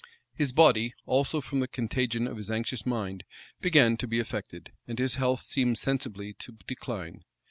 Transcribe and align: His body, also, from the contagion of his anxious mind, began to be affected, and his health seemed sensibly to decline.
His 0.33 0.51
body, 0.51 0.95
also, 1.05 1.41
from 1.41 1.59
the 1.59 1.67
contagion 1.67 2.25
of 2.25 2.37
his 2.37 2.49
anxious 2.49 2.87
mind, 2.87 3.23
began 3.59 3.97
to 3.97 4.07
be 4.07 4.17
affected, 4.17 4.71
and 4.87 4.97
his 4.97 5.17
health 5.17 5.41
seemed 5.41 5.77
sensibly 5.77 6.33
to 6.39 6.53
decline. 6.67 7.23